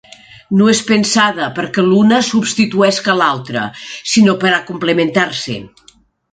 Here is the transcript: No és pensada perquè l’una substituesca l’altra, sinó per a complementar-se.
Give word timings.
No 0.61 0.69
és 0.69 0.79
pensada 0.87 1.49
perquè 1.59 1.83
l’una 1.89 2.23
substituesca 2.31 3.17
l’altra, 3.21 3.69
sinó 4.15 4.37
per 4.45 4.55
a 4.57 4.63
complementar-se. 4.73 5.63